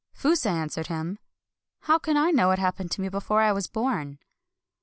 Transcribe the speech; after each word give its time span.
"Fusa 0.19 0.47
answered 0.49 0.87
him:— 0.87 1.19
"How 1.81 1.99
can 1.99 2.17
I 2.17 2.31
know 2.31 2.47
what 2.47 2.57
happened 2.57 2.89
to 2.93 3.01
me 3.01 3.09
before 3.09 3.41
I 3.43 3.51
was 3.51 3.67
born 3.67 4.17